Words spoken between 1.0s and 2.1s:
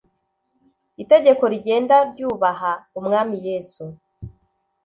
itegeko rigenda